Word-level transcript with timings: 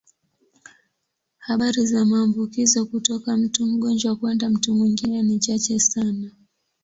Habari 1.37 1.85
za 1.87 2.05
maambukizo 2.05 2.85
kutoka 2.85 3.37
mtu 3.37 3.65
mgonjwa 3.65 4.15
kwenda 4.15 4.49
mtu 4.49 4.73
mwingine 4.73 5.23
ni 5.23 5.39
chache 5.39 5.79
sana. 5.79 6.31